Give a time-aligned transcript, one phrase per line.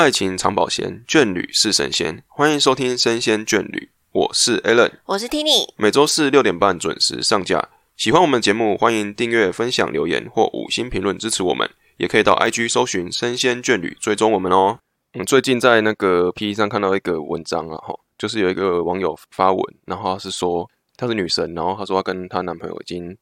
[0.00, 2.24] 爱情长保鲜，眷侣是神仙。
[2.26, 3.78] 欢迎收听《生鲜眷侣》，
[4.12, 5.74] 我是 Alan，我是 Tini。
[5.76, 7.68] 每周四六点半准时上架。
[7.98, 11.68] 喜欢我们节目，欢迎订阅、分享、留言或五星评论支持我们。
[11.98, 14.78] 也可以到 IG 搜寻“生鲜眷侣”，追踪我们哦。
[15.12, 23.14] 嗯，最近在那个 P 上看到一个文章啊，哈，就是有一个网友发文，然后是说她是女神，然后她说她跟她男朋友已经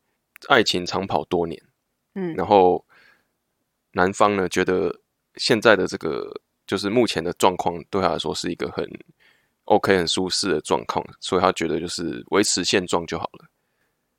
[0.46, 1.60] 爱情长跑多年，
[2.14, 2.84] 嗯然后
[3.94, 5.00] 男方呢觉得
[5.34, 8.88] 现在的这个就是目前的状况对他来说是一个很
[9.64, 13.46] OK 很舒适的状况，所以他觉得就是维持现状就好了。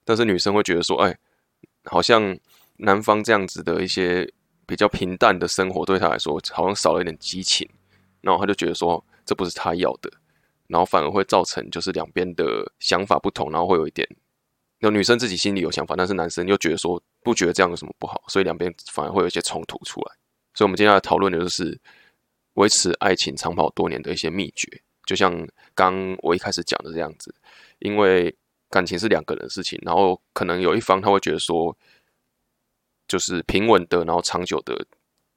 [0.04, 1.18] 但是女生会觉得说，哎，
[1.86, 2.38] 好像
[2.78, 4.30] 男方这样子的一些
[4.66, 7.70] 比较平淡的生活对他来说好像少了一点激情，
[8.22, 10.12] 然后他就觉得说这不是他要的，
[10.68, 14.08] 然后反而会造成就是两边的想法不同，然后会有一点，
[14.80, 20.16] 那女生自己心里有想法，但是男生又觉得说不觉得这样有什么不好，所以两边反而会有一些冲突出来。
[20.56, 21.80] 所以，我们今天要讨论的就是
[22.60, 24.68] 维持爱情长跑多年的一些秘诀，
[25.06, 27.34] 就像刚我一开始讲的这样子，
[27.80, 28.36] 因为
[28.70, 31.76] 感情是两个人的事情，然后可能有一方他会觉得说，
[33.08, 34.86] 就是平稳的，然后长久的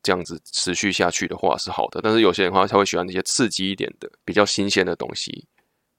[0.03, 5.47] 这样子持续下去的话是好的，但是有些人的话他会喜欢那些刺激一点的、比较新鲜的东西，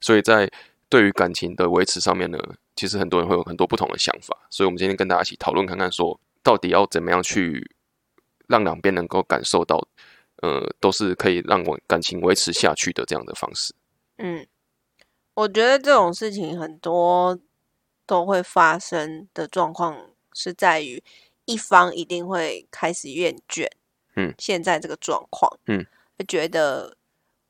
[0.00, 0.50] 所以在
[0.90, 2.38] 对于感情的维持上面呢，
[2.76, 7.66] 其实很多人会有很多不同的想法，所以我们今天跟大家一起讨论看看，说到底要怎么样去
[8.46, 9.88] 让两边能够感受到，
[10.42, 13.74] 呃，都是可以让我感情维持下去的这样的方式。
[14.18, 14.46] 嗯，
[15.34, 17.38] 我觉得这种事情很多
[18.06, 21.02] 都会发生的状况是在于
[21.44, 23.66] 一方一定会开始厌倦，
[24.16, 25.86] 嗯，现在这个状况，嗯，
[26.18, 26.96] 会觉得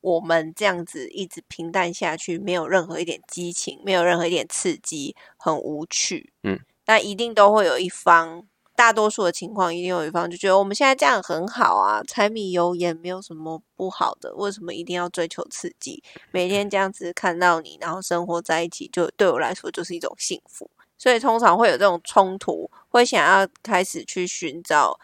[0.01, 8.47] 我们这样子一直平淡下去，没有任何一点激情，没有任何一点刺激，很无趣，嗯，但一定都会有一方。
[8.77, 16.03] 大多数的情况，一定有一方就觉得我们现在这样很好啊，柴米油盐没有什么不好的，为什么一定要追求刺激？
[16.33, 20.71] 每天这样子看到你，然后生活在一起，就对我来说就是一种幸福。
[20.97, 24.99] 所以通常会有这种冲突，会想要开始去寻找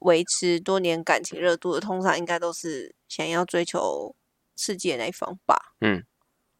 [0.00, 4.14] 维持多年感情热度的，通常应该都是想要追求
[4.56, 5.74] 刺激的那一方吧。
[5.80, 6.02] 嗯，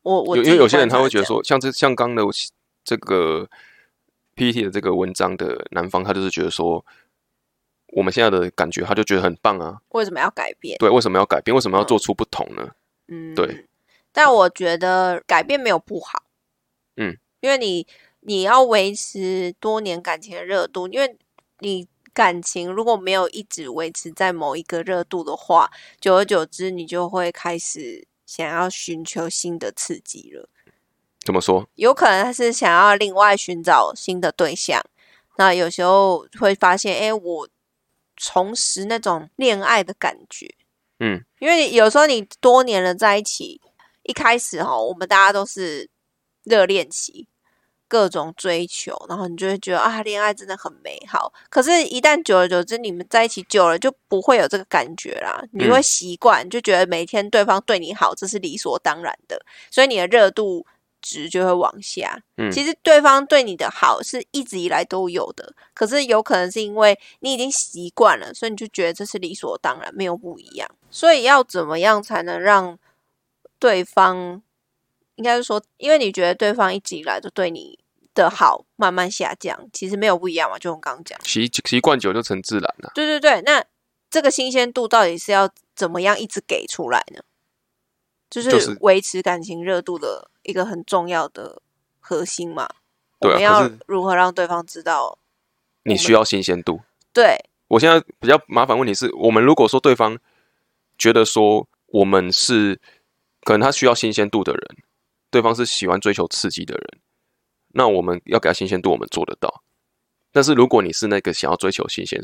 [0.02, 2.22] 我我因为有些人他会会觉得，说，像这像刚的
[2.84, 3.48] 这个
[4.34, 6.84] PPT 的这个文章的男方，他就是觉得说，
[7.88, 9.80] 我们现在的感觉，他就觉得很棒啊。
[9.90, 10.76] 为什么要改变？
[10.78, 11.54] 对，为什么要改变？
[11.54, 12.70] 为什么要做出不同呢？
[13.08, 13.66] 嗯，对。
[14.12, 16.22] 但我觉得改变没有不好，
[16.96, 17.84] 嗯，因为你
[18.20, 21.16] 你要维持多年感情的热度，因为
[21.58, 25.68] 你感情如果没有一直维持在某一个热度的话，
[26.00, 30.48] 久而久之，你就会开始想要寻求新的刺激了。
[31.24, 31.66] 怎么说？
[31.74, 34.80] 有可能他是想要另外寻找新的对象，
[35.36, 37.48] 那有时候会发现，哎，我
[38.16, 40.54] 重拾那种恋爱的感觉。
[41.00, 43.60] 嗯，因为有时候你多年了在一起，
[44.02, 45.88] 一开始哈，我们大家都是
[46.44, 47.26] 热恋期，
[47.88, 51.32] 各种追求，然后你就会觉得啊，恋爱真的很美好。
[51.50, 55.42] 可是，一旦久而久之，你们在一起久了，就不会有这个感觉啦。
[55.52, 59.40] 你会习惯，就觉得每天对方对你好，这是理所当然的，
[59.70, 60.64] 所以你的热度
[61.04, 62.18] 值就会往下。
[62.38, 70.66] 嗯其实对方对你的好是一直以来都有的，可是有可能是因为你已经习惯了，所以你就觉得这是理所当然，没有不一样。
[70.90, 72.78] 所以要怎么样才能让
[73.58, 74.42] 对方，
[75.16, 77.78] 应该是说，因为你觉得对方一直以来都对你
[78.14, 81.18] 的好慢慢下降，其实没有不一样嘛，就我刚刚讲。
[81.24, 82.90] 习习惯久就成自然了。
[82.94, 83.64] 对对对，那
[84.10, 87.20] 这个新鲜度到底是要怎么样一直给出来呢？
[88.42, 91.60] 就就是是维持感情热度的一个很重要的
[92.00, 92.68] 核心嘛。
[93.20, 95.18] 我对啊，们要如何让对方知道？
[95.84, 96.80] 你需要新鲜度。
[97.12, 97.36] 对，
[97.68, 100.18] 我现在比较麻烦问题是我们如果说对方
[100.98, 102.80] 觉得说我们是
[103.42, 104.76] 可能他需要新鲜度的人，
[105.30, 107.00] 对方是喜欢追求刺激的人，
[107.68, 109.62] 那我们要给他新鲜度，我们做得到。
[110.32, 112.20] 但是如果你是那个想要追求新鲜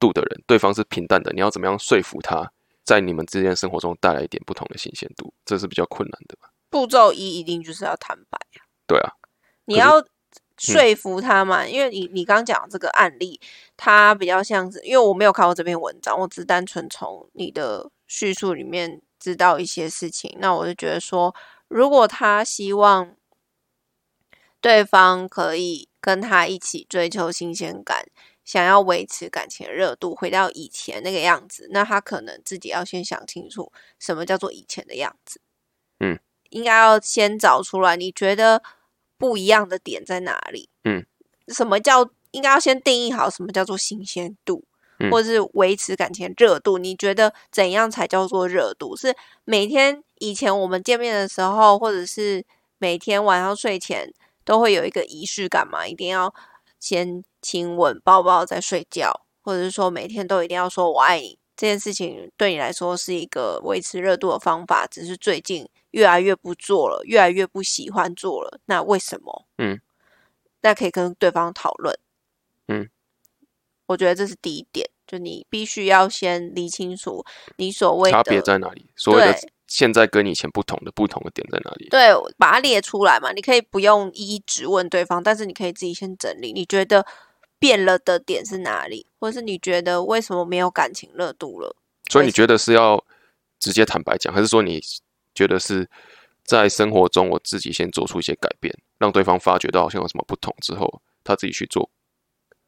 [0.00, 2.50] 度的人，对方是平淡的，你要怎么样说服他，
[2.84, 6.50] 在你们之间生活中带来一点不同的新鲜度，这是比较困难的吧？
[6.70, 9.12] 步骤一一定就是要坦白啊，对啊，
[9.64, 10.04] 你要
[10.58, 13.40] 说服他嘛，因为你你刚讲这个案例，
[13.76, 21.34] 它比较像是，因为我没有看过这篇文章，我只单纯从你的叙述里面知道一些事情，那我就觉得说，
[21.68, 23.16] 如果他希望
[24.60, 28.06] 对方可以跟他一起追求新鲜感，
[28.44, 35.40] 想要维持感情热度，回到以前那个样子，那他可能自己要先想清楚什么叫做以前的样子。
[36.00, 36.18] 嗯，
[36.50, 38.62] 应该要先找出来，你觉得
[39.16, 40.68] 不一样的点在哪里？
[40.84, 41.06] 嗯，
[41.48, 44.64] 什么叫应该要先定义好什么叫做新鲜度？
[45.00, 46.78] 嗯或者是维持感情热度。
[46.78, 48.94] 你觉得怎样才叫做热度？
[48.96, 49.12] 是
[49.44, 52.44] 每天以前我们见面的时候，或者是
[52.78, 54.14] 每天晚上睡前
[54.44, 55.84] 都会有一个仪式感嘛？
[55.84, 56.32] 一定要
[56.84, 59.10] 先亲吻、抱抱再睡觉，
[59.40, 61.38] 或者是说每天都一定要说我爱你。
[61.56, 68.60] 这件事情对你来说是一个维持热度的方法，只是最近越来越不做了，越来越不喜欢做了。
[68.66, 69.46] 那为什么？
[69.56, 69.80] 嗯，
[70.60, 71.98] 那可以跟对方讨论。
[72.68, 72.90] 嗯，
[73.86, 77.24] 我觉得这是第一点，就你必须要先理清楚
[77.56, 78.90] 你所谓的差别在哪里？
[78.94, 81.88] 所谓的对现在跟以前不同的不同的点在哪里？
[81.88, 83.32] 对，把它列出来嘛。
[83.32, 87.04] 你可以不用一一质问对方，但是你可以自己先整理，你觉得
[87.58, 91.74] 变了的点是哪里，或是你觉得为什么没有感情热度了？
[92.10, 93.02] 所以你觉得是要
[93.58, 94.80] 直接坦白讲，还是说你
[95.34, 95.88] 觉得是
[96.44, 101.90] 在生活中我自己先做出一些改变，让对方发觉到好像有什么不同之后，他自己去做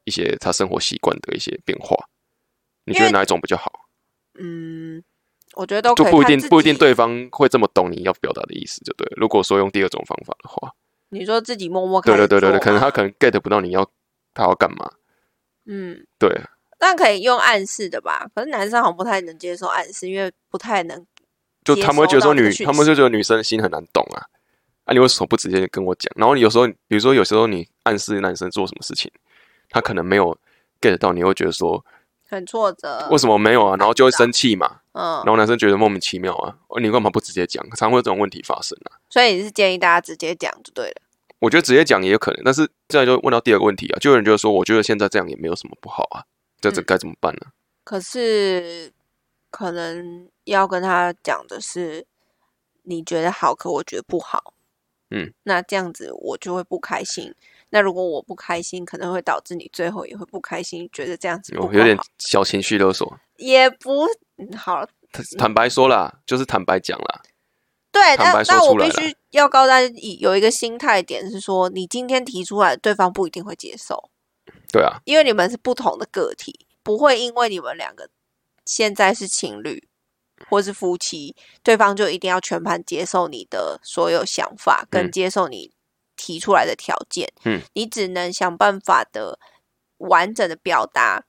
[0.05, 1.95] 一些他生活习惯的一些变化？
[2.85, 3.87] 你觉得哪一种比较好？
[4.39, 5.03] 嗯，
[5.55, 6.75] 我觉得都就不一定不一定。
[6.77, 9.13] 对方会这么懂你要表达的意思，就对了。
[9.17, 10.73] 如果说用第二种方法的话，
[11.09, 13.89] 你说自己默默对对对对对，可能他可能 get 不到你要
[14.33, 14.91] 他要干嘛，
[15.65, 16.29] 嗯，对，
[16.79, 18.29] 那可以用暗示的吧？
[18.35, 21.05] 可是男生好像不太能接受暗示，因为不太能
[21.63, 24.25] 就他们会觉得说女他们就觉得女生心很难懂啊。
[24.85, 26.09] 啊，你为什么不直接跟我讲？
[26.15, 29.11] 然后你有时候，比如说有时候你暗示男生做什么事情，
[29.69, 30.37] 他可能没有
[30.79, 31.83] get 到，你会觉得说
[32.27, 33.07] 很挫折。
[33.09, 33.75] 为什么没有啊？
[33.77, 34.81] 然后就会生气嘛。
[34.93, 37.63] 嗯然，后男生觉得莫名其妙啊，哦你干嘛不直接讲？
[37.71, 38.97] 常会有这种问题发生啊。
[39.09, 41.01] 所以你是建议大家直接讲就对了。
[41.39, 46.25] 我觉得直接讲也有可能，但是这样就问到第二个问题啊，就有人觉得说，我觉得现在这样也没有什么不好啊，
[46.59, 47.51] 这这嗯该怎么办呢？
[47.83, 48.91] 可是
[49.51, 52.07] 可能要跟他讲的是，
[52.83, 54.53] 你觉得好，可我觉得不好。
[55.11, 57.33] 嗯，那这样子我就会不开心。
[57.69, 63.19] 那如果我不开心，可能会导致你最后也会不开心，觉得这样子不有有点小情绪勒索。
[63.37, 64.05] 也不
[64.37, 64.87] 嗯好。
[65.11, 67.21] 坦坦白说啦，就是坦白讲啦。
[67.91, 74.09] 对，坦白那那我必须要告诉大家，有一个心态点是说，你今天提出来，对方不一定会接受。
[74.71, 78.09] 对啊，因为你们是不同的个体，不会因为你们两个
[78.65, 79.87] 现在是情侣
[80.49, 85.71] 或是夫妻，对方就一定要全盘接受你的所有想法，跟嗯接受你
[86.17, 87.31] 提出来的条件。
[87.45, 89.39] 嗯，你只能想办法的
[89.99, 91.23] 完整的表达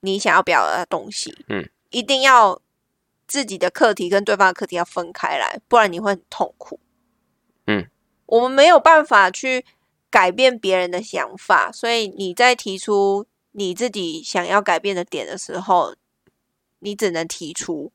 [0.00, 1.44] 你想要表达的东西。
[1.48, 2.60] 嗯，一定要
[3.26, 6.78] 自己的课题跟对方的课题要分开来，不然你会很痛苦。
[7.66, 7.88] 嗯，
[8.26, 9.64] 我们没有办法去
[10.10, 15.96] 改变别人的想法，所以你在提出你自己想要改变的点的时候，
[16.80, 17.90] 你只能提出，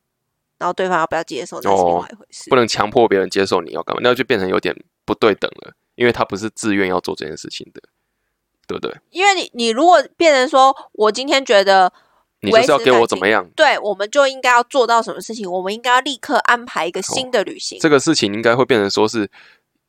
[0.58, 2.50] 然后对方要不要接受那是另外一回事。
[2.50, 4.74] 不能强迫别人接受你要干嘛，那就变成有点
[5.04, 7.82] 不对等了，因为他不是自愿要做这件事情的，
[8.66, 8.90] 对不对？
[9.10, 11.92] 因为你你如果变成说我今天觉得
[12.40, 13.46] 你就是要给我怎么样？
[13.54, 15.46] 对，我们就应该要做到什么事情？
[15.50, 17.78] 我们应该要立刻安排一个新的旅行。
[17.80, 19.30] 这个事情应该会变成说是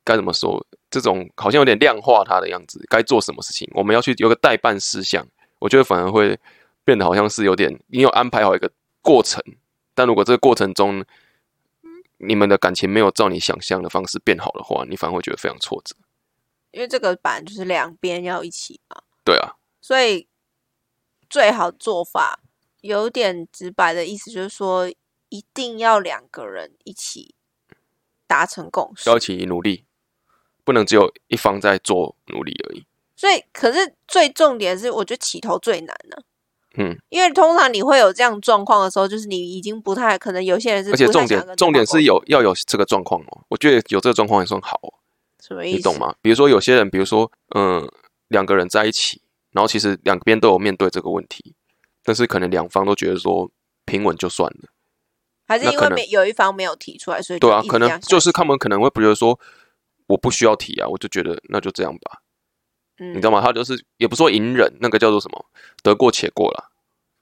[0.04, 0.62] 该怎么说？
[0.90, 5.26] 这种好像有点量化它的样子，该做什么事情，我们要去有个代办事项，
[5.60, 6.38] 我觉得反而会
[6.84, 8.70] 变得好像是有点你有安排好一个
[9.00, 9.42] 过程，
[9.94, 11.02] 但如果这个过程中
[12.18, 15.96] 你们的感情没有照你想象的方式变好的话，你反而会觉得非常挫折。
[16.72, 20.26] 因为这个板就是两边要一起嘛，对啊，所以
[21.30, 22.40] 最好做法
[22.80, 24.90] 有点直白的意思，就是说
[25.28, 27.34] 一定要两个人一起
[28.26, 29.16] 达成共识要。
[29.16, 29.84] 一起努力，
[30.64, 32.84] 不能只有一方在做努力而已。
[33.14, 36.16] 所以，可是最重点是，我觉得起头最难呢、
[36.76, 44.94] 嗯，因为通常你会有这样状况的时候，就是你已经不太可能，有些人是而且重点重点是有要有这个状况哦，我觉得有这个状况也算好哦。
[45.52, 45.76] 沟通什么意思？
[45.76, 45.98] 你懂？
[45.98, 46.14] 吗？
[46.22, 47.86] 比如说有些人，比如说，嗯，
[48.28, 49.20] 两个人在一起，
[49.52, 51.54] 然后其实两边都有面对这个问题，
[52.04, 53.50] 但是可能两方都觉得说
[53.84, 54.68] 平稳就算了，
[55.46, 59.38] 还是因为没有一方没有提出来，所以对啊，可能就是他们可能会觉得说
[60.06, 62.20] 我不需要提啊，我就觉得那就这样吧，
[62.98, 63.40] 嗯你知道吗？
[63.40, 65.46] 他就是也不说隐忍，那个叫做什么
[65.82, 66.70] 得过且过啦，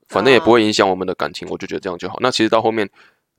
[0.09, 2.17] 反正也不会影响我们的感情，我就觉得这样就好。
[2.21, 2.89] 那其实到后面。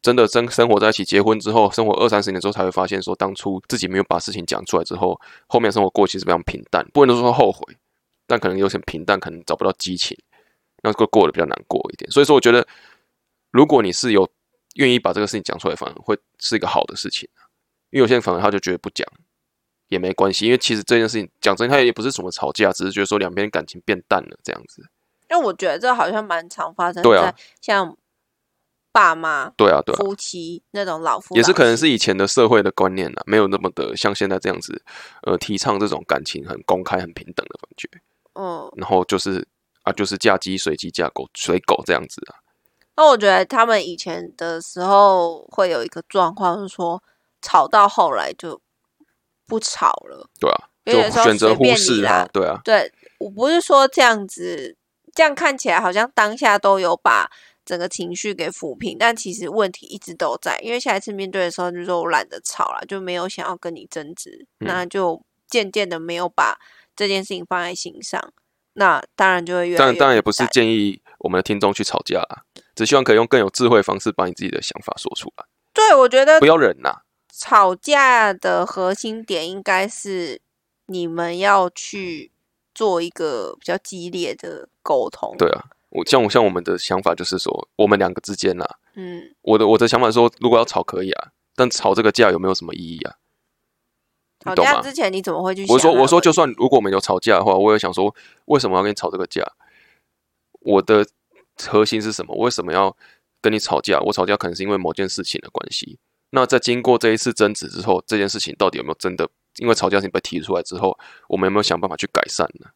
[0.01, 7.77] 真的生生活在一起，结婚之后，生活二三十年之后，才会发现说，当初自己没有把事情讲出来之后，后面生活过其实非常平淡，不能说后悔，
[8.25, 10.17] 但可能有点平淡，可能找不到激情，
[10.81, 12.09] 那会过得比较难过一点。
[12.09, 12.67] 所以说，我觉得
[13.51, 14.27] 如果你是有
[14.75, 17.45] 愿意把这个事情讲出来，反而会是一个好的事情啊
[17.91, 19.07] 因为有些人反而他就觉得不讲
[19.89, 24.81] 也没关系，因为其实这件事情讲真，他也不是什么吵架，只是觉得说两边感情变淡了这样子。
[25.29, 27.95] 因为我觉得这好像蛮常发生在像
[28.91, 34.83] 爸妈、对啊，对啊，夫妻那种老夫也是可能是以前的社会的观念啊，没有那么的像现在这样子，
[35.23, 37.89] 呃，提倡这种感情很公开、很平等的感觉。
[38.33, 39.47] 嗯，然后就是
[39.83, 42.39] 啊，就是嫁鸡随鸡，嫁狗随狗这样子啊。
[42.95, 47.01] 那我觉得他们以前的时候会有一个状况，是说
[47.41, 48.61] 吵到后来就
[49.47, 50.29] 不吵了。
[50.39, 54.75] 对啊，就选择忽视啊啦，对啊，对我不是说这样子，
[55.13, 57.29] 这样看起来好像当下都有把
[57.65, 60.59] 整个情绪给抚平，但其实问题一直都在。
[60.61, 66.57] 因为下一次面对的时候，就说我懒得吵了，就没有想要跟你争执，嗯那就渐渐的没有把
[66.95, 68.33] 这件事情放在心上。
[68.73, 77.01] 那当然就会越来越当然当然也不是建议我们的听众去吵架啦，只希望可以用更有智慧的方式把你自己的想法说出来，对，我觉得不要忍呐、
[77.33, 80.41] 吵架的核心点应该是
[80.85, 82.31] 你们要去
[82.73, 85.35] 做一个比较激烈的沟通。
[85.37, 93.15] 对啊，我像我像我们的想法就是说，我们两个之间呐、嗯，我的我的想法是说，如果要吵可以啊，但吵这个架有没有什么意义啊？
[94.43, 94.55] 吵？
[94.55, 99.43] 架之前你怎么会去想我说我说，就算如果我们有吵架的话，我也想说，为什么要跟你吵这个架？
[100.61, 101.05] 我的
[101.57, 102.35] 核心是什么？
[102.37, 102.95] 为什么要
[103.41, 103.99] 跟你吵架？
[103.99, 105.99] 我吵架可能是因为某件事情的关系。
[106.29, 112.67] 那在经过这一次争执之后，这件事情到底有没有真的因为吵架事情被提出来之后，我们有没有想办法去改善呢？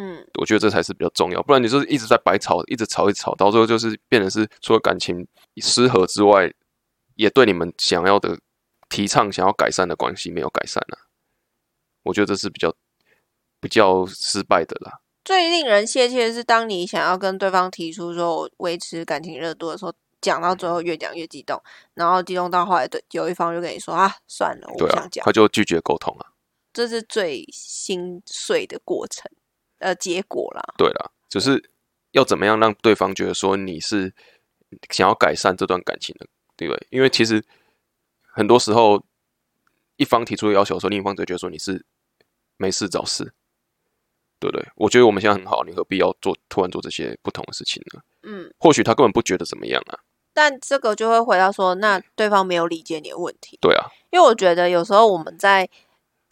[0.00, 5.26] 嗯，我觉得这才是比较重要，不然你就是一直在白吵，一直吵，一直吵，到最后就是变成是除了感情
[5.56, 6.48] 失和之外，
[7.16, 8.38] 也对你们想要的
[8.88, 11.10] 提倡、想要改善的关系没有改善啊。
[12.04, 12.72] 我觉得这是比较
[13.60, 15.00] 比较失败的啦。
[15.24, 21.60] 最令人泄气的是，当你想要跟对方提出说我维持感情热度的时候，讲到最后越讲越激动，
[21.94, 26.32] 然后激动到后来对有一方就跟你说啊，算了，我不想，讲，他就拒绝沟通啊。
[26.72, 29.28] 这是最心碎的过程，
[29.78, 30.62] 呃，结果啦。
[30.76, 31.70] 对啦，只是
[32.12, 34.12] 要怎么样让对方觉得说你是
[34.90, 36.86] 想要改善这段感情的，对不对？
[36.90, 37.44] 因为其实
[38.22, 39.02] 很多时候
[39.96, 41.84] 一方提出要求的时候，另一方就觉得说你是
[42.56, 43.24] 没事找事，
[44.38, 44.66] 对不对？
[44.76, 48.00] 我觉得我们现在很好，你何必要做突然做这些不同的事情呢？
[48.22, 50.00] 嗯，或许他根本不觉得怎么样啊，
[50.32, 53.58] 但这个就会回到说，那对方没有理解你的问题。
[53.60, 55.68] 对啊，因为我觉得有时候我们在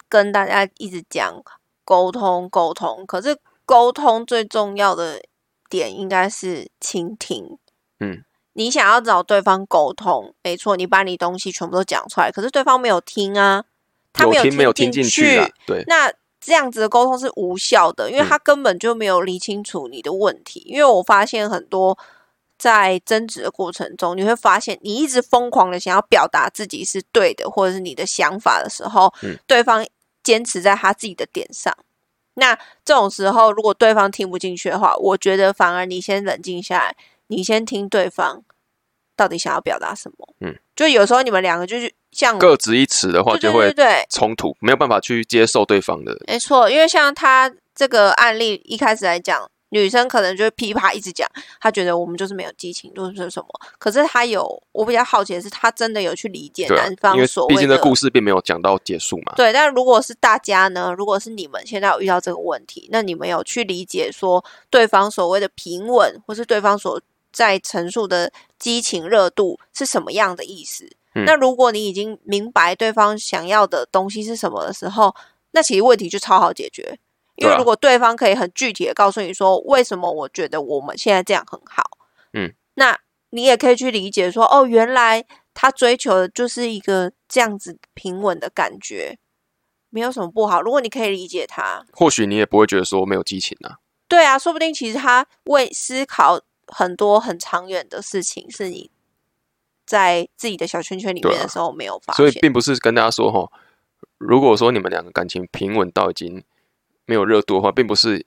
[0.09, 1.41] 跟大家一直讲
[1.87, 5.21] 沟通沟通，可是沟通最重要的
[5.69, 7.57] 点应该是倾听。
[8.01, 13.63] 嗯，你想要找对方沟通，没错，你把你东西全部都讲出来，可是对方没有听啊，
[14.11, 15.47] 他没有没有听进进去啊？
[15.65, 20.61] 对，那这样子的沟通是无效的，因为嗯他根本就没有理清楚你的问题。
[20.65, 21.97] 因为我发现很多
[22.57, 29.85] 在争执的过程中，你会发现你一直疯狂的想要表达自己是对的，或者是你的想法的时候，嗯对方
[30.27, 31.73] 坚持在他自己的点上。
[32.33, 32.53] 那
[32.83, 36.95] 这种时候，如果对方听不进去的话，我觉得反而你先冷静下来，
[37.27, 38.43] 你先听对方
[39.15, 40.35] 到底想要表达什么。
[40.41, 46.13] 嗯，就有时候你们两个就是像各执一词的话就会对冲突，没有办法去接受对方的。
[46.27, 53.47] 没错，因为像他这个案例一开始来讲，女生可能就会噼啪一直讲，她觉得我们就是没有激情，就是什么。
[53.77, 59.33] 可是她有，我比较好奇的是，她真的有去理解男，方因为所谓的毕竟这故事并没有讲到结束嘛。
[59.35, 60.93] 对，但如果是大家呢？
[60.97, 70.85] 如果是你们现在有遇到这个问题，那你们有去理解说对方所谓的平稳，或是对方所在陈述的激情热度是什么样的意思？
[71.15, 75.15] 嗯那如果你已经明白对方想要的东西是什么的时候，
[75.51, 76.99] 那其实问题就超好解决。
[77.37, 81.83] 因为如果对方可以很具体的告诉你说，为什么我觉得我们现在这样很好，
[82.33, 89.17] 嗯，那你也可以去理解说，哦，原来他追求的就是一个这样子平稳的感觉，
[89.89, 90.61] 没有什么不好。
[90.61, 93.77] 如果你可以理解他，或许你也不会觉得说没有激情啊。
[94.07, 98.89] 对啊，说不定其实他为思考很多很长远的事情，是你
[99.85, 102.31] 在自己的小圈圈里面的时候没有发所以。
[102.39, 103.51] 并不是跟大家说哈，
[104.17, 106.43] 如果说你们两个感情平稳到已经
[107.07, 108.23] 没有热度的话，并不是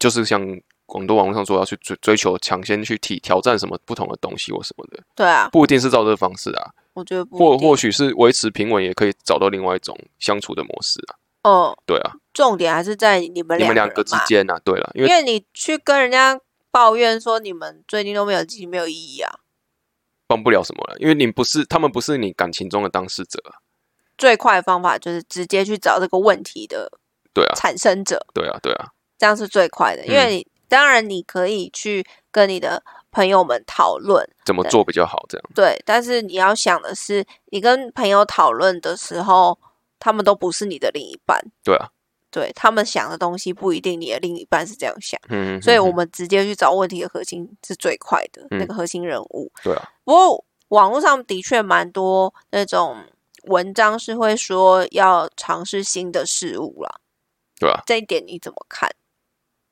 [0.00, 0.44] 就是像
[0.86, 11.14] 广东网络上说要去追追求抢先去体挑战什么不同的东西或什么的，对啊，不一定是照这个方式啊，我觉得不或或许是维持平稳，也可以找到另外一种相处的模式啊。
[11.42, 16.38] 哦，对啊，重点还是在你们你们两两个之间啊，对了，因为因为你去跟人家
[16.70, 19.40] 抱怨说你们最近都没有激情，没有意义啊。
[20.26, 23.58] 帮不了什么了，因为你不是他们不是你感情中的当事者啊。
[24.18, 26.99] 最快的方法就是直接去找这个问题的
[27.32, 30.04] 对啊，产生者，对啊，对啊，这样是最快的。
[30.06, 30.16] 因嗯。
[30.16, 35.24] 为你当然你可以去跟你的朋友们讨论，怎么做比较好？
[35.28, 35.50] 这样。
[35.54, 39.58] 对，但是你要想的是，你跟朋友讨论的时候，
[39.98, 41.90] 他们都不是你的另一半，对啊，
[42.30, 48.60] 对他们想的东西不一定你的另一半是这样想，嗯，所以我们直接去找问题的核心是最快的、嗯。
[48.60, 49.50] 那个核心人物。
[49.64, 52.96] 对啊，不过网络上的确蛮多那种
[53.48, 57.00] 文章是会说要尝试新的事物啦，
[57.60, 58.90] 对啊，这一点你怎么看？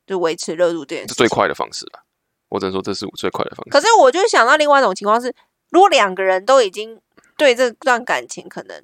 [0.07, 2.05] 就维持热度这件事最快的方式了。
[2.49, 3.71] 我只能说这是最快的方式。
[3.71, 5.35] 可是我就想到另外一种情况是，
[5.71, 6.99] 如果两个人都已经
[7.37, 8.83] 对这段感情可能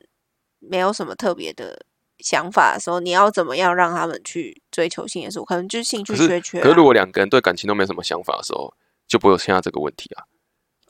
[0.58, 1.86] 没有什么特别的
[2.18, 5.44] 想法的时候，你要怎么样让他们去追求性的事物？
[5.44, 6.62] 可能就是兴趣缺缺、啊。
[6.62, 8.74] 可是如果两个人对感情都没什么想法的时候，
[9.06, 10.24] 就不会有现在这个问题啊，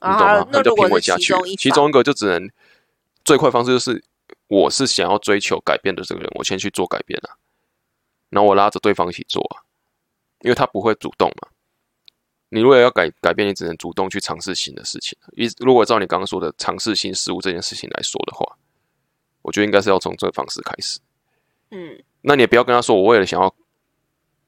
[0.01, 0.43] 你啊懂吗？
[0.43, 1.55] 就那如果是平稳下去其中一。
[1.55, 2.49] 其中一个就只能
[3.23, 4.03] 最快方式就是，
[4.47, 7.37] 我是想要追求改变的这个人，我先去做改变啊，
[8.29, 9.63] 然后我拉着对方一起做啊，
[10.41, 11.49] 因为他不会主动嘛。
[12.49, 15.17] 你如果要改改变，你只能主动去尝试新的事情。
[15.35, 18.57] 一如果照你刚刚说的尝试新事物这件事情来说的话，
[19.41, 20.99] 我觉得应该是要从这个方式开始。
[21.71, 23.53] 嗯，那你也不要跟他说，我为了想要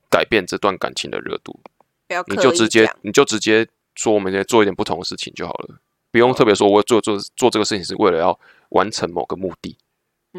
[0.09, 1.59] 改变这段感情的热度，
[2.07, 5.79] 不要你就直接你就直接说我们在做一点不同的事情就好了，
[6.11, 9.75] 不用特别说我做做做这个事情是为了要完成某个目的，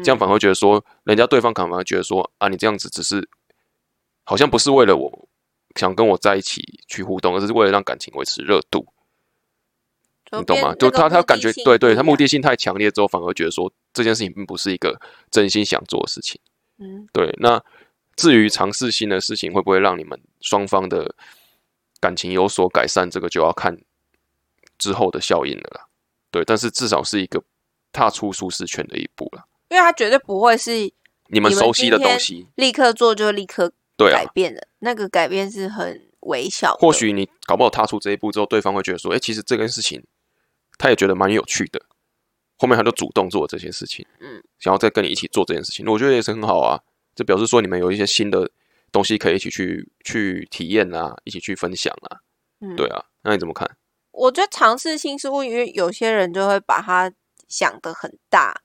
[0.03, 3.27] 这样反而会觉得说，人家对方可能反而觉得说啊，你这样子只是
[4.23, 5.29] 好像不是为了我
[5.75, 8.85] 想跟我在一起去互动，而是为了让感情维持热度，
[10.31, 10.73] 你懂吗？
[10.75, 14.99] 就他他感觉对对，他目的性太强烈之后，反而觉得说这件事情并不是一个
[15.31, 16.39] 真心想做的事情。
[16.77, 17.61] 嗯对，那
[18.15, 21.13] 至于尝试新的事情会不会让你们双方的
[21.99, 23.77] 感情有所改善，这个就要看
[24.77, 25.87] 之后的效应了啦。
[26.31, 27.43] 对，但是至少是一个
[27.91, 29.45] 踏出舒适圈的一步了。
[29.69, 30.91] 因为他绝对不会是
[31.27, 36.79] 你们熟悉的东西，立刻做就立刻对啊，改变的，那个改变是很微小的。
[36.79, 40.03] 或许你搞不好踏出这一步之后，对方会觉得说，哎、其实这件事情
[40.77, 41.81] 他也觉得蛮有趣的，
[42.57, 46.81] 后面他就主动做这些事情，嗯，想要再跟你一起做这件事情，我觉得也是很好啊。
[47.15, 48.49] 这表示说你们有一些新的
[48.91, 52.19] 东西可以一起去去体验啊，一起去分享啊，
[52.61, 53.69] 嗯对啊，那你怎么看？
[54.11, 57.11] 我觉得尝试新事物，因为有些人就会把它
[57.47, 58.61] 想得很大，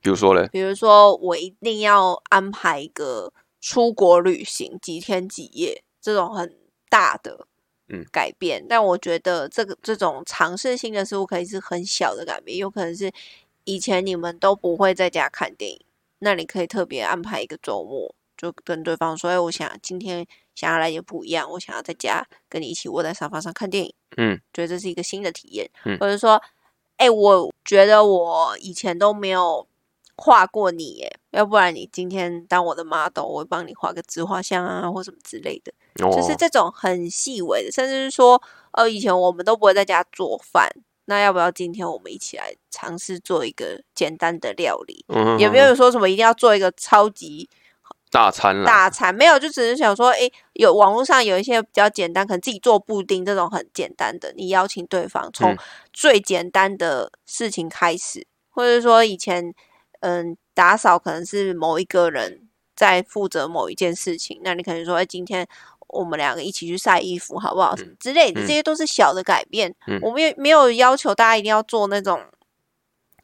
[0.00, 6.56] 比如说嘞，比如说我一定要安排一个出国旅行几天几夜这种很
[6.88, 7.46] 大的
[7.88, 8.04] 嗯。
[8.10, 13.12] 改变，但我觉得这个这种尝试性的事物可以是很小的改变，有可能是
[13.64, 15.80] 以前你们都不会在家看电影，
[16.20, 23.92] 那你可以特别安排一个周末，就跟对方说，哎，我想今天想要来点不一样，我想要在家跟你一起窝在沙发上看电影。
[24.16, 25.98] 嗯，觉得这是一个新的体验，嗯。
[25.98, 26.40] 或者说，
[26.96, 29.66] 哎、我觉得我以前都没有
[30.22, 35.72] 画过你，耶，要不然你今天当我的 model，我会帮你画个自画像啊，或什么之类的，
[36.04, 38.40] 哦，就是这种很细微的，甚至是说，
[38.72, 40.68] 呃，以前我们都不会在家做饭，
[41.06, 45.02] 那要不要今天我们一起来尝试做一个简单的料理？
[45.08, 47.48] 嗯也没有说什么一定要做一个超级
[48.10, 55.58] 大餐啦，大餐没有，就只是想说，诶，有网络上有一些比较简单，可能自己做布丁这种很简单的，你邀请对方从嗯。
[55.94, 59.54] 最简单的事情开始，或者说以前
[60.00, 65.46] 嗯打扫可能是某一个人在负责某一件事情，那你可能说，哎，今天
[65.88, 67.74] 我们两个一起去晒衣服好不好？
[67.98, 69.74] 之类的，嗯这些都是小的改变。
[69.86, 72.24] 嗯我们也没有要求大家一定要做那种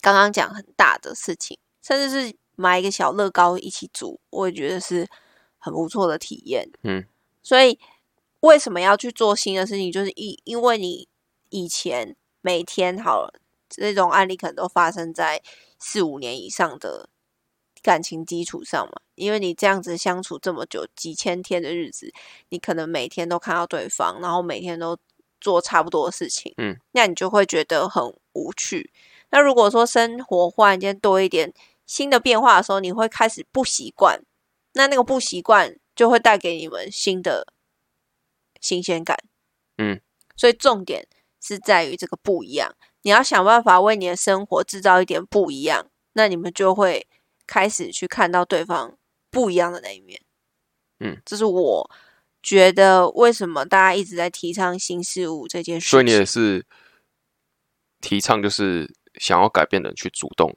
[0.01, 5.07] 刚刚讲很大的事情，甚至是买一个小乐高一起组，我也觉得是
[5.59, 6.69] 很不错的体验。
[6.83, 7.05] 嗯，
[7.43, 7.79] 所以
[8.41, 9.91] 为什么要去做新的事情？
[9.93, 11.09] 就是因因为你
[11.51, 13.35] 以前每天好了，
[13.69, 15.43] 这种案例可能都发生在
[15.87, 17.09] 四五年以上的
[17.81, 19.01] 感情基础上嘛。
[19.15, 22.13] 因为你这样子相处这么久，几千天的日子，
[22.49, 24.99] 你可能每天都看到对方，然后每天都
[25.41, 28.93] 做差不多的事情，嗯，那你就会觉得很无趣。
[29.31, 31.55] 那如果说生活忽然间多一点
[31.87, 34.21] 新的变化的时候，你会开始不习惯，
[34.73, 37.47] 那那个不习惯就会带给你们新的
[38.61, 39.17] 新鲜感。
[39.79, 40.01] 嗯，
[40.37, 41.07] 所以重点
[41.47, 47.07] 是在于这个不一样，你要想办法为你的生活制造一点不一样，那你们就会
[47.47, 48.97] 开始去看到对方
[49.31, 50.21] 不一样的那一面。
[50.99, 51.91] 嗯，这是我
[52.43, 55.91] 觉得为什么大家一直在提倡新事物这件事情。
[55.91, 56.67] 所以你也是
[58.01, 60.57] 提倡就是想要改变的人去主动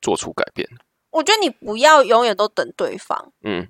[0.00, 0.68] 做出改变，
[1.10, 3.68] 我觉得你不要永远都等对方，嗯，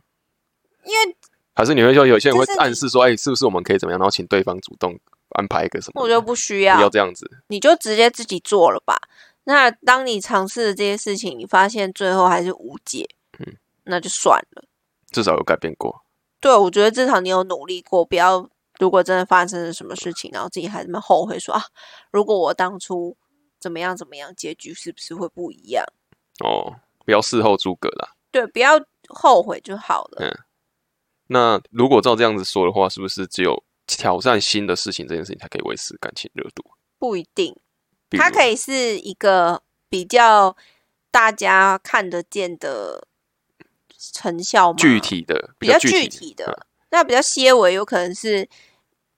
[0.85, 1.17] 因为
[1.55, 4.99] 还是你会说有些人会暗示说，哎，是不是我们可以怎么样，然后请对方主动
[5.31, 6.03] 安排一个什么？
[6.03, 8.97] 我觉得不需不要，要这样子，你就直接自己做了吧。
[9.45, 14.65] 那当你尝试了这些事情，你发现最后还是无解，嗯，那就算了。
[15.11, 16.05] 至少有改变过。
[16.41, 21.63] 对，我觉得至少你有努力过，不要如果真的发生了什么事情，然后自己还这么后悔说啊，
[22.11, 23.17] 如果我当初
[23.59, 25.85] 怎么样怎么样，结局是不是会不一样？
[26.45, 28.13] 哦，不要事后诸葛啦。
[28.31, 30.27] 对，不要后悔就好了。
[30.27, 30.39] 嗯
[31.31, 36.63] 那如果照这样子说的话，是不是只有挑战新的事情这件事情才可以维持感情热度？
[36.99, 37.57] 不一定，
[38.11, 40.57] 它可以是一个比较
[41.11, 43.09] 大家看得见的
[44.13, 44.77] 成效吗？
[44.79, 48.49] 具体的，比较具具体的，那比较些微，有可能是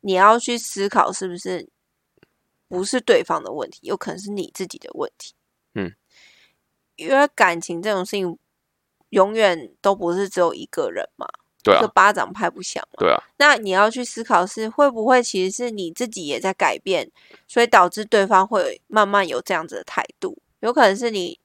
[0.01, 1.69] 你要去思考是不是
[2.69, 5.35] 不是对方的问题，有可能是你自己的问题。
[5.75, 5.95] 嗯，
[6.97, 8.39] 因为感情这种事情
[9.11, 11.27] 永远都不是只有一个人嘛，
[11.63, 12.97] 对啊就，巴掌拍不响嘛。
[12.99, 17.11] 对啊，那你要去思考是会不会其实是你自己也在改变，
[17.47, 20.37] 所以导致对方会慢慢有这样子的态度。
[20.61, 21.39] 有可能是你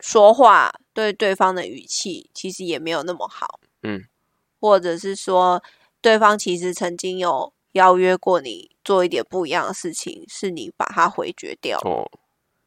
[0.00, 4.04] 说话对对方的语气其实也没有那么好，嗯，
[4.60, 5.62] 或者是说
[6.00, 12.08] 对方其实曾经有邀约过你做一点不一样的事情，是你把它回绝掉，哦，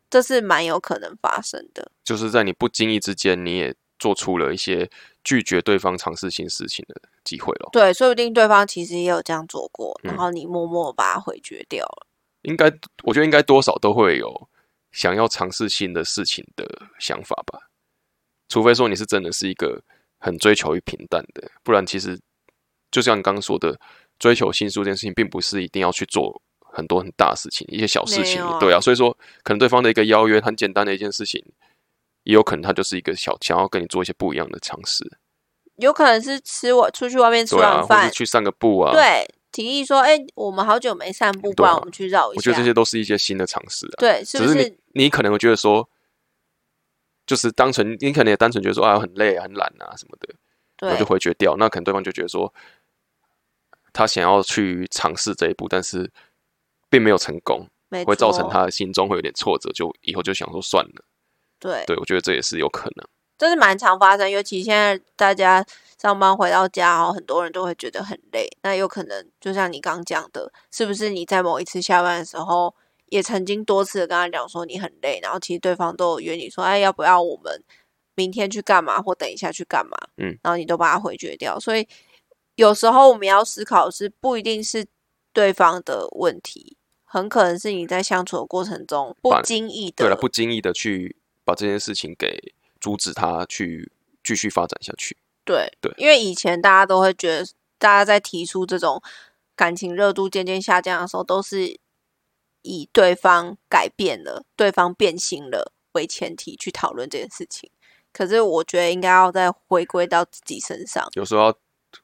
[0.10, 1.90] 这是蛮有可能发生的。
[2.04, 4.90] 就是在你不经意之间，你也做出了一些
[5.24, 7.70] 拒绝对方尝试新事情的机会了。
[7.72, 12.08] 对，说不定对方其实也有这样做过，嗯然后你默默把它回绝掉了。
[12.42, 12.66] 应该，
[13.04, 14.50] 我觉得应该多少都会有
[14.92, 16.66] 想要尝试新的事情的
[16.98, 17.70] 想法吧。
[18.50, 19.80] 除非说你是真的是一个
[20.18, 22.20] 很追求于平淡的，不然其实
[22.90, 23.80] 就像你刚刚说的，
[24.18, 28.82] 追求新书这件事情，并不是一定要去做很多很大的事情，一些小事情啊对啊。
[28.82, 31.46] 所以说，可能对方的一个邀约，很简单的一件事情，
[32.24, 35.18] 也有可能他就是一个小想要跟你做一些不一样的尝试，
[35.78, 42.38] 有可能是吃我出去外面吃完饭，者去散个步啊。，对，提议说，哎、我们好久没散步，不然我们去绕一下。
[42.38, 43.98] 我觉得这些都是一些新的尝试啊。
[43.98, 44.54] 对，是不是？
[44.54, 45.90] 只是你你可能会觉得说，
[47.26, 50.36] 就是单纯你可能也单纯觉得说啊很累啊很懒啊什么的，
[50.80, 51.56] 然后对就回绝掉。
[51.58, 52.54] 那可能对方就觉得说，
[53.92, 56.12] 他想要去尝试这一步，但是
[56.90, 61.06] 并没有成功，没会造成他的心中会有点挫折，就以后就想说算了。
[61.62, 63.08] 对，对我觉得这也是有可能。
[63.38, 65.66] 这是蛮常发生，尤其现在大家
[66.00, 68.48] 上班回到家哦，很多人都会觉得很累。
[68.62, 72.76] 那有可能就像你刚讲的，是不是你在某一次下班的时候，
[73.08, 77.64] 也曾经多次的跟他讲说你很累，然后其实对方都有约你说，哎，要不要我们
[78.14, 79.98] 明天去干嘛，或等一下去干嘛？
[80.18, 81.60] 嗯，然后你都把它回绝掉。
[81.60, 81.88] 所以
[82.56, 84.86] 有时候我们要思考的是，不一定是
[85.34, 91.18] 对方的问题，很可能是你在相处的过程中不经意的对了，不经意的去
[91.52, 93.92] 把这件事情给阻止他去
[94.24, 95.18] 继续发展下去。
[95.44, 97.46] 对对因为以前大家都会觉得，
[97.78, 99.02] 大家在提出这种
[99.56, 101.78] 感情热度渐渐下降的时候，都是
[102.62, 107.70] 以对方改变了、对方变心了为前提去讨论这件事情。
[108.14, 111.08] 可是我觉得应该要再回归到自己身上。
[111.14, 111.56] 有时候要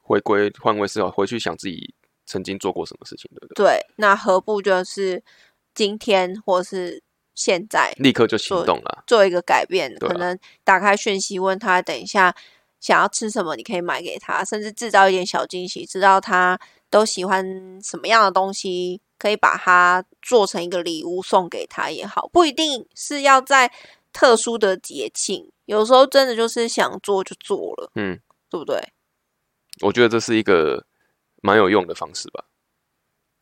[0.02, 1.94] 回归换位思考，回去想自己
[2.26, 3.64] 曾经做过什么事情，对不对？
[3.64, 5.22] 对，那何不就是
[5.74, 7.02] 今天或是
[7.38, 9.04] 现在立刻就行动了。
[9.06, 12.34] 做一个改变，啊可能打开讯息问他等一下
[12.80, 16.58] 想要吃什么，你可以买给他，甚至制造一点小惊喜，知道他
[16.90, 23.70] 都喜欢什么样的东西，可以把它做成一个礼物送给他也好，不一定是要在
[24.12, 28.18] 特殊的节庆，有时候真的就是想做就做了，嗯，
[28.50, 28.82] 对不对？
[29.82, 30.84] 我觉得这是一个
[31.40, 32.46] 蛮有用的方式吧。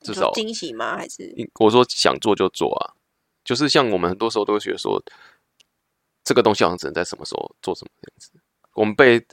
[0.02, 0.96] 至少惊喜吗？
[0.96, 2.94] 还是我说想做就做啊，
[3.46, 5.00] 就是像我们很多时候都会觉得说，
[6.24, 8.30] 这个东西好像只能在什么时候做什么这样子，
[8.74, 9.24] 我们被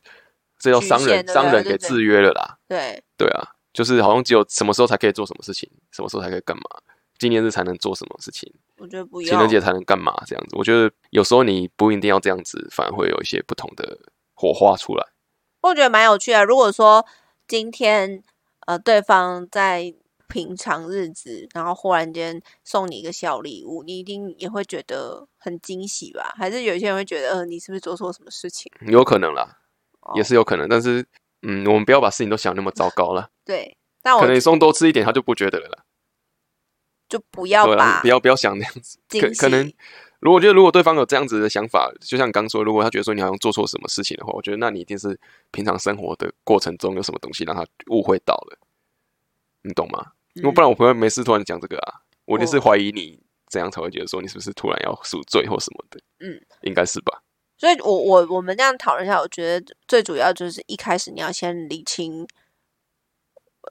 [0.59, 2.59] 这叫商人商人给制约了啦。
[2.67, 6.63] 对对啊，就是好像只有什么时候才可以做什么事情，什么时候才可以干嘛，
[7.17, 10.55] 纪念日才能做什么事情，我觉得不用情人节才能干嘛这样子。
[10.55, 13.97] 我觉得有时候你不一定要这样子，反而会有一些不同的
[14.35, 15.07] 火花出来。
[15.61, 16.45] 我觉得蛮有趣的。
[16.45, 17.05] 如果说
[17.47, 18.23] 今天
[18.67, 19.93] 呃对方在
[20.27, 26.33] 平常日子，然后忽然间送你一个小礼物，你一定也会觉得很惊喜吧？
[26.37, 28.71] 还是有些人会觉得，呃，你是不是做错什么事情？
[28.87, 29.57] 有可能啦，
[30.15, 31.05] 也哦是有可能，但是
[31.41, 33.29] 嗯，我们不要把事情都想那么糟糕了。
[33.45, 35.83] 对，但我可能你送多吃一点，他就不觉得了啦。
[37.09, 38.97] 就不要对啊，把不要不要想那样子。
[39.09, 39.71] 可可能，
[40.19, 45.19] 如果我觉得如果对方有这样子的想法，就像你刚说，如果他觉得说你好像做错什么事情的话，我觉得那你一定是
[45.51, 48.57] 平常生活的过程中有什么东西让他误会到了，
[49.63, 50.11] 你懂吗？
[50.35, 57.21] 因为不然我不会没事突然讲这个啊，我就是怀疑你怎样才会觉得说你是不是突然要赎罪或什么的，嗯，应该是吧？
[57.57, 62.27] 所以我我我们这样讨论一下，我觉得最主要就是一开始你要先理清，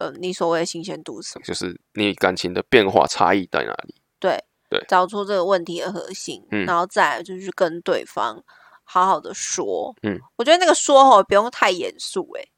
[0.00, 1.44] 呃，你所谓的新鲜度是什么。
[1.44, 3.96] 就是你感情的变化差异在哪里？
[4.20, 8.42] 对对找出这个问题的核心，嗯然后再来就是跟对方
[8.84, 9.94] 好好的说。
[10.02, 12.48] 嗯，我觉得那个说吼不用太严肃，诶，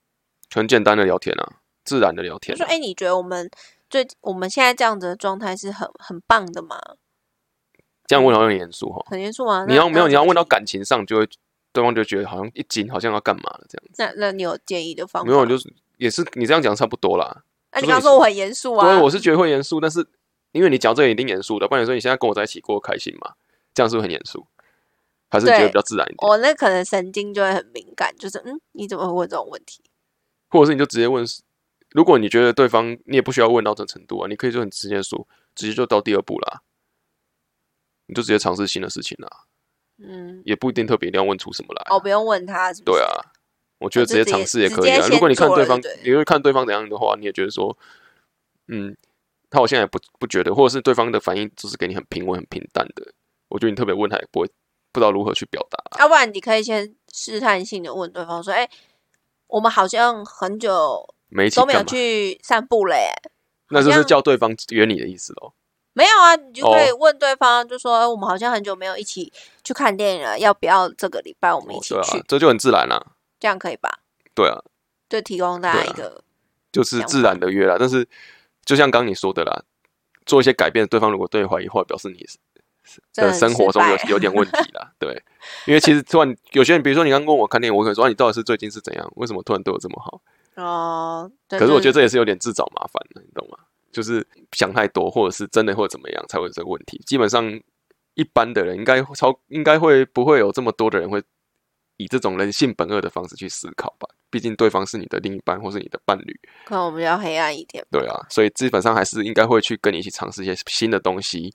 [0.55, 3.51] 很简单的聊天啊，自然的聊天啊、说哎，诶你觉得我们
[3.91, 6.79] 最我们现在这样子的状态是很很棒的吗？
[8.07, 9.05] 这样问好像很严肃哈。
[9.11, 9.65] 很严肃吗？
[9.69, 11.29] 你要没有你要问到感，情上，就会
[11.73, 13.95] 对方就觉得好像一惊，好像要干嘛了这样子。
[13.99, 15.31] 那那你有建议的方法？
[15.31, 17.45] 没有，就是也是你这样讲差不多啦。
[17.73, 20.07] 那你刚刚说我很严肃啊，对，我是觉得会严肃，但是
[20.53, 23.33] 因为你讲这个一定严肃的，不然你说你现在跟我在一起过得开心嘛？
[23.75, 24.47] 这样是不是很严肃？
[25.31, 26.29] 还是觉得比较自然一点？
[26.29, 29.83] 我那可能神经就会很敏感，就是嗯，你怎么会问这种问题？
[30.51, 31.25] 或者是你就直接问，
[31.95, 36.61] 如果你觉得对方你也不需要问到这程度啊，你可以就很直接说，直接就到第二步啦，
[38.07, 39.29] 你就直接尝试新的事情啦，
[39.99, 41.87] 嗯，也不一定特别一定要问出什么来。
[41.95, 42.99] 哦，不用问他是不是？
[42.99, 43.33] 对啊，
[43.79, 45.07] 我觉得直接尝试也可以啊。
[45.09, 47.79] 如果你看对方你会看对方怎样的话，你也觉得说，
[48.67, 48.97] 嗯，
[49.49, 53.13] 他好像也不不觉得，或者是对方的反应就是给你很平稳、很平淡的，
[53.49, 54.47] 我觉得你特别问他也不会
[54.91, 56.03] 不知道如何去表达啊。
[56.03, 58.69] 要不然你可以先试探性的问对方说：“哎、
[59.47, 61.83] 我们好像很久没都没有？
[61.85, 63.11] 去散步嘞、
[63.71, 65.53] 那就是叫对方约你的意思喽。
[65.93, 69.33] 没有啊，你就可以哦问对方，就说、哎我们好像很久没有一起
[69.63, 72.19] 去看电影了，要不要这个礼拜我们一哦对起去？
[72.19, 73.01] 啊，这就很自然啦。
[73.39, 74.01] 这样可以吧？
[74.35, 74.59] 对啊，
[75.09, 76.23] 就提供大家一个，
[76.73, 77.77] 就是自然的约啦。
[77.79, 78.09] 但是
[78.65, 79.63] 就像刚刚你说的啦，
[80.27, 84.91] 做一些改变，对方如果对你怀疑的话，表示你是的生活中有有点问题啦。
[84.99, 85.23] 对，
[85.67, 89.13] 因为其实突然有些人，比如说你刚跟我看电影，我可能说、啊、你到底是最近是怎样？
[89.15, 90.21] 为什么突然对我这么好？
[90.57, 91.31] 哦。
[91.49, 93.59] 可可是我觉得这也是有点自找麻烦的，你懂吗？
[93.93, 97.01] 就是想太多，或者是真的或者怎么样才会有这个问题。
[97.07, 97.49] 基本上
[98.15, 101.23] 一般的人应该超应该会不会有这么多的人会
[101.97, 104.09] 以这种人性本恶的方式去思考吧？
[104.31, 107.87] 毕竟对方是你的另一半或是你的伴侣，可能我们比较黑暗一点。
[107.89, 111.55] 对啊，所以基本上还是应该会去跟你一起尝试一些新的东西，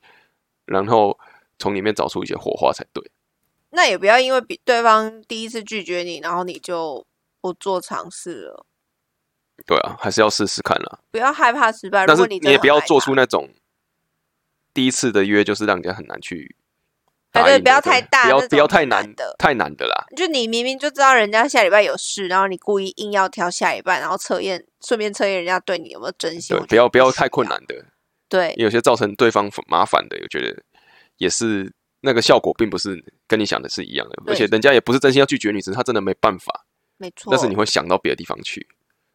[0.63, 1.19] 然后
[1.57, 3.03] 从里面找出一些火花才对。
[3.71, 7.05] 那也不要因为比对方第一次拒绝你，然后你就
[7.41, 8.65] 不做尝试了。
[9.65, 10.99] 对啊，还是要试试看啦。
[11.11, 13.49] 不要害怕失败，但是如果你你也不要做出那，种
[14.73, 16.55] 第一次的约就是让人家很难去
[17.31, 20.05] 哎对不要太大不要不要太太难难的太难的啦。
[20.15, 26.57] 就你明明就知道人家下礼拜有事，然后你故意硬要挑下礼拜，然后测验，顺便测验人家对你有没有真心。
[26.57, 27.85] 对不要不要太困难的，
[28.27, 30.63] 对，有些造成对方麻烦的，我觉得
[31.17, 36.65] 也是那个效果并不是跟你想的是一样的，而且人家也不是真心要拒绝你，只是他真的没办法，
[36.97, 37.29] 没错。
[37.31, 38.67] 但是你会想到别的地方去。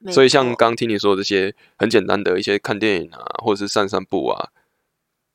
[0.05, 4.51] 没所以像刚刚听你说的这些很简单的一些看电影啊，或者是散散步啊，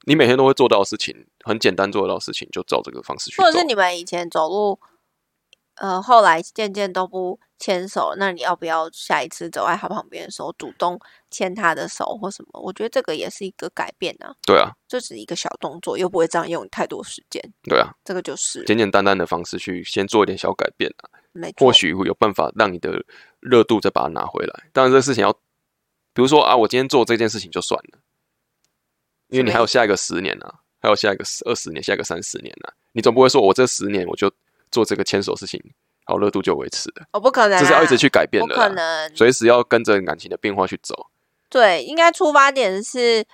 [0.06, 3.46] 你每天都会做到的事情，很简单做得到的事情，就照这个方式去做。
[3.46, 4.80] 或者是你们以前走路，
[5.76, 11.00] 呃，后来渐渐都不牵手，那你要不要下一次走在他旁边的时候，主动
[11.32, 12.62] 牵他的手或什么？
[12.62, 21.68] 我觉得这个也是一个改变啊，对啊，这只是一个小动作，又不会这样用太多时间，对啊，这个就是简简单单的方式去先做一点小改变啊，没错。
[21.68, 23.04] 或许会有办法让你的
[23.40, 24.64] 热度再把它拿回来。
[24.74, 25.32] 当然，这个事情要，
[26.14, 28.00] 比如说啊，我今天做这件事情就算了，
[29.28, 34.32] 因为你还有下一个十年啊，还有下一个二十年，下一个三十年啊，你总不会说我这十年我就
[34.72, 35.62] 做这个牵手事情，
[36.06, 39.16] 好热度就维持了，我、不可能、啊，这是要一直去改变不可的啦，能。
[39.16, 41.08] 随时要跟着感情的变化去走。
[41.50, 43.26] 对，应该出发点是，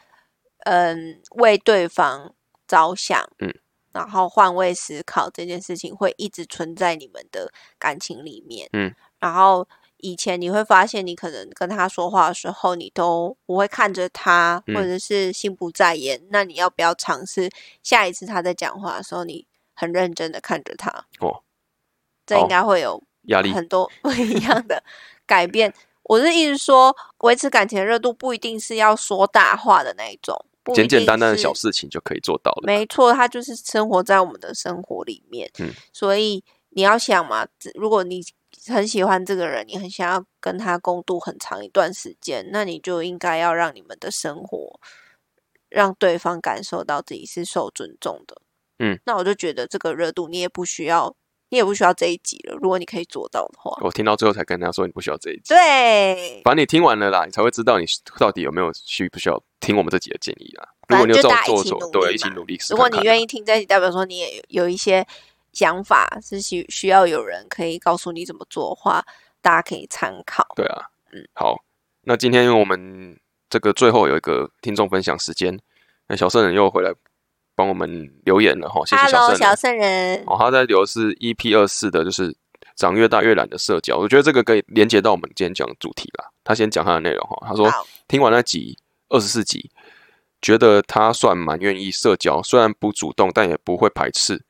[0.60, 2.34] 嗯，为对方
[2.68, 3.54] 着想，嗯，
[3.92, 16.22] 然后换位思考这件事情会一直存在你们的感情里面，嗯，然后以前你会发现，你可能跟他说话的时候，你都不会看着他，嗯或者是心不在焉。
[16.30, 17.50] 那你要不要尝试
[17.82, 20.90] 下一次他在讲话的时候，你很认真的看着他？
[21.20, 21.42] 哦，
[22.26, 24.84] 这应该会有压力很多不一样的
[25.26, 25.74] 改变。
[26.04, 30.40] 我是一直说，维持感情的热度不一定是要说大话的那一种，
[30.76, 32.64] 简简单单的小事情就可以做到了。
[32.64, 35.50] 没错，它就是生活在我们的生活里面。
[35.58, 36.44] 嗯，所以
[36.76, 38.22] 你要想嘛，如果你
[38.68, 44.78] 很喜欢这个人，你很想要跟他共度很长一段时间，那你就应该要让你们的生活
[45.70, 48.42] 让对方感受到自己是受尊重的。
[48.80, 51.16] 嗯，那我就觉得这个热度你也不需要，
[51.48, 52.58] 你也不需要这一集了。
[52.62, 57.86] 如果你可以做到的话，我听到最后才跟他说你不需要这一集，对，反正你听完了啦，你才会知道你
[58.20, 60.68] 到底有没有需不需要听我们这集的建议啦。
[60.90, 65.08] 如反果你有这种做对，一起努力试如果你愿意听这一集，代表说你也有有一些
[65.56, 69.04] 想法是需需要有人可以告诉你怎么做的话，
[69.42, 70.46] 大家可以参考。
[70.56, 71.56] 对啊，嗯好，
[72.02, 73.18] 那今天我们
[73.50, 75.58] 这个最后有一个听众分享时间，
[76.08, 76.94] 那小圣人又回来
[77.56, 79.40] 帮我们留言了哈，谢谢小 Hello，圣人。
[79.40, 82.36] 小圣人，哦，他在留的是 EP 二四的，就是
[82.76, 83.98] 长越大越懒的社交。
[83.98, 86.30] 我觉得这个可以连接到我们今天讲的主题啦。
[86.44, 87.72] 他先讲他的内容哈，他说
[88.10, 89.72] 听完那集二十四集，
[90.42, 94.44] 觉得他算蛮愿意社交，虽然不主动，但也不会排斥。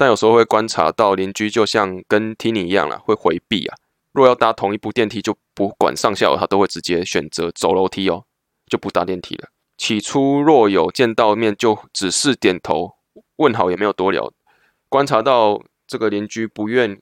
[0.00, 3.76] 但有时候会观察到邻居就像跟 Tini 一样啦，会回避啊。
[4.12, 8.24] 若要搭同一部电梯，就不管上下楼，他都会直接选择走楼梯哦，
[8.66, 9.50] 就不搭电梯了。
[9.76, 12.94] 起初若有见到面，就只是点头
[13.36, 14.32] 问好，也没有多聊。
[14.88, 16.98] 观察到这个邻居不愿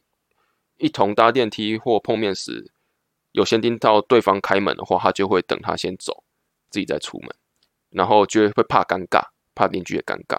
[0.79, 2.73] 一同搭电梯或碰面时，
[3.31, 6.25] 有先听到对方开门的话，他就会等他先走，
[6.69, 7.31] 自己再出门，
[7.91, 9.23] 然后就会怕尴尬，
[9.55, 10.37] 怕邻居也尴尬，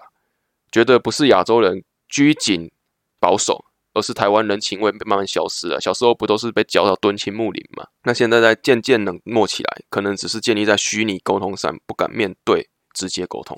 [0.70, 2.70] 觉得不是亚洲人拘谨
[3.18, 5.80] 保守，而是台湾人情味慢慢消失了。
[5.80, 7.86] 小时候不都是被教到敦亲睦邻嘛？
[8.02, 13.56] 那现在在渐渐冷漠起来，可能只是建立在虚拟沟通上，不敢面对直接沟通，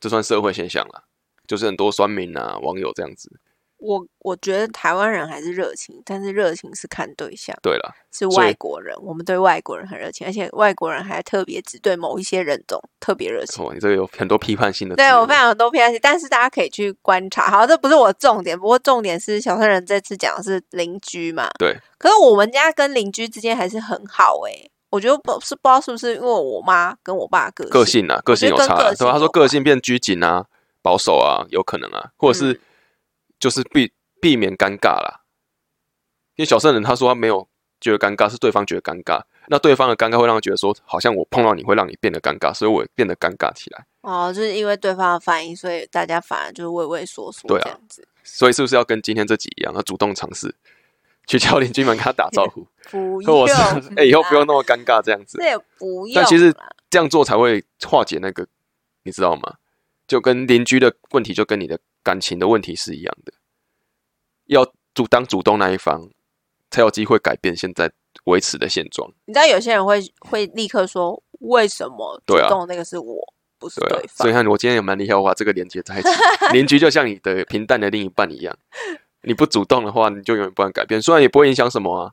[0.00, 1.04] 这算社会现象了。
[1.46, 3.40] 就是很多酸民啊、网友这样子。
[3.80, 7.56] 我我觉得台湾人还是热情，但是热情是看对象。
[7.62, 13.64] 对了，是外国人，我们对外国人很热情，而且外国人还特别只对某一些人种特别热情。
[13.64, 14.96] 哦，你这个有很多批判性的。
[14.96, 17.50] 对我非常多批判性，但是大家可以去观察。
[17.50, 21.48] 好，这不是我重点，不过重点是小圣人这次讲的是邻居嘛？
[21.58, 21.76] 对。
[21.98, 29.12] 可是我们家跟邻居之间还是很好哎，我觉得不是不知道是不是因为我妈跟我爸个个性啊，个性有差，对吧？
[29.12, 30.44] 他说个性变拘谨啊。
[30.82, 32.58] 保守啊，有可能啊，或者是
[33.40, 35.22] 就是避避免尴尬啦。
[36.36, 37.48] 因为小圣人他说他没有
[37.80, 39.20] 觉得尴尬，是对方觉得尴尬。
[39.48, 43.84] 那对方的尴尬会让他觉得说，好像我碰到你会让你变得尴尬，所以我变得尴尬起来。
[44.02, 48.06] 哦，就是因为对方的反应，所以大家反而就是畏畏缩缩这样子。
[48.22, 50.54] 所以是不是要跟今天这集一样，要主动尝试
[51.26, 52.66] 去叫邻居们跟他打招呼？
[52.90, 53.46] 不用，
[53.96, 55.38] 哎，以后不用那么尴尬这样子。
[55.38, 56.14] 这不用。
[56.14, 56.54] 但其实
[56.88, 58.46] 这样做才会化解那个，
[59.02, 59.54] 你知道吗？
[60.06, 63.32] 就跟邻居的问题，就跟你的感情的问题是一样的，
[64.46, 66.10] 要主当主动那一方，
[66.70, 67.90] 才有机会改变现在
[68.24, 69.12] 维持的现状。
[69.26, 74.16] 你知道有些人会会立刻说，为什么主动那个是我，不是对方？
[74.16, 76.08] 所以看我今天也蛮厉害，我把这个连接在一起。
[76.52, 78.56] 邻居就像你的平淡的另一半一样，
[79.22, 81.00] 你不主动的话，你就永远不能改变。
[81.00, 82.12] 虽然也不会影响什么啊。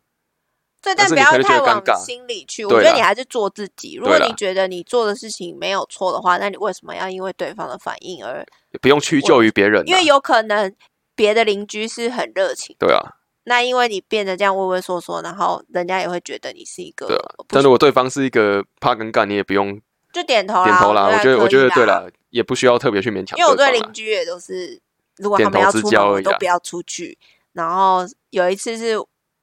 [0.80, 2.64] 对，但不要太往心里去。
[2.64, 3.96] 我觉得你还是做自己。
[3.96, 8.46] 如果你觉得你做的事情没有错的话，那你为什么要因为对方的反应而
[8.80, 9.84] 不用屈就于别人？
[9.88, 10.74] 因为有可能
[11.16, 12.76] 别的邻居是很热情。
[12.80, 13.02] 对啊。
[13.46, 17.08] 那因为你变得这样畏畏缩缩，然后人家也会觉得你是一个。
[17.08, 17.18] 对。
[17.48, 19.82] 但如果对方是一个怕尴尬，你也不用
[20.14, 21.08] 就点头点头啦。
[21.08, 23.38] 我觉得，我觉得对了，也不需要特别去勉强。
[23.40, 24.80] 因为我对邻居也都是，
[25.18, 27.18] 如果他们要出门，都不要出去。
[27.54, 28.96] 然后有一次是。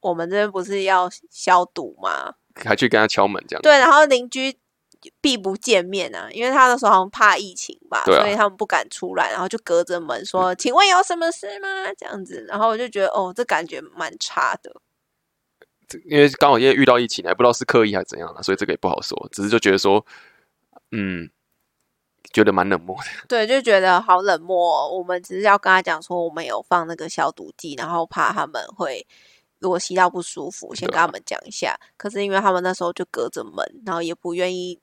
[0.04, 2.34] 我们这边不是要消毒吗？
[2.62, 3.62] 还去跟他敲门这样？
[3.62, 4.54] 对，然后邻居
[5.20, 14.70] 避不见面啊，因为他那时候好像怕疫情吧，所以他们不敢出来，然后就隔着门说：“请问有什么事吗？”这样子，然后我就觉得哦，这感觉蛮差的。
[16.04, 19.28] 因为刚好因为遇到疫情，还不知道是刻意还是怎样了，所以这个也不好说。
[19.32, 20.04] 只是就觉得说，
[20.92, 21.30] 嗯，
[22.32, 23.08] 觉得蛮冷漠的。
[23.28, 24.96] 对，就觉得好冷漠。
[24.96, 29.06] 我们只是要跟他讲说，我们有放那个消毒剂，然后怕他们会。
[29.60, 31.74] 如果吸到不舒服，先跟他们讲一下。
[31.96, 34.78] 可是因为他们那时候就隔着门，然后也不愿意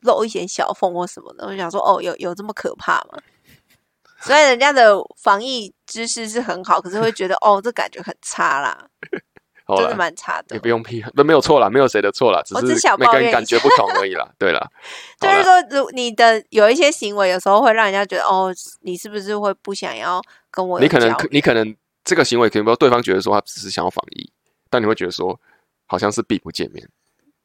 [0.00, 1.46] 露一点小缝或什么的。
[1.46, 3.18] 我想说，哦，有有这么可怕吗？
[4.22, 8.86] 虽然人家的防疫知识是很好，可是会觉得，哦，这感觉很差啦，
[9.76, 10.54] 真的蛮差的。
[10.54, 14.30] 也不用批，不没有错啦，没有谁的错啦，只是每个人感觉不同而已啦。
[14.38, 14.64] 对啦，
[15.20, 20.78] 就是说，如你的有一些行为，有时候会让人家觉得，哦，你是不是会不想要跟我？
[20.78, 21.76] 你可能，你可能。
[22.04, 24.30] 这个行为可能不对方觉得说他只是想要防疫，
[24.68, 25.38] 但你会觉得说
[25.86, 26.88] 好像是避不见面，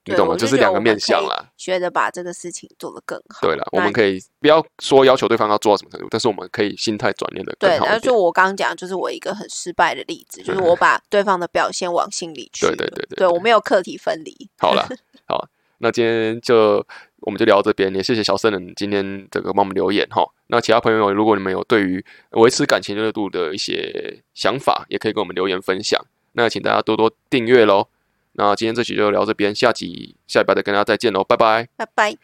[0.05, 0.35] 你懂吗？
[0.35, 1.51] 就是两个面相啦。
[1.57, 3.41] 学着把这个事情做得更好。
[3.41, 12.65] 对了，我们可以不要说要求对方要做到什么程度，但是我们可以心态转念的更好对，那就我刚刚讲，就是我一个很失败的例子， 就是我把对方的表现往心里去。
[12.67, 14.49] 对对对对，对我没有课题分离。
[14.57, 14.87] 好了，
[15.27, 15.47] 好，
[15.79, 16.85] 那今天就。
[17.21, 20.23] 我们就聊这边，也谢谢小圣人今天这个帮我们留言哈。
[20.47, 25.99] 那其他朋友，如果你们有对于维持感情热度的一些想法，也可以跟我们留言分享。
[26.33, 27.87] 那请大家多多订阅喽。
[28.33, 32.15] 那今天这集就聊这边，下集下礼拜再跟大家再见喽，拜拜，拜拜。